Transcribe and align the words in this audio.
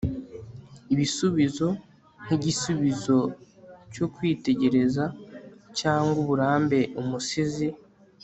ibisubizo 0.93 1.67
nkigisubizo 2.23 3.17
cyo 3.93 4.05
kwitegereza 4.13 5.03
cyangwa 5.79 6.15
uburambe. 6.23 6.79
umusizi 7.01 7.67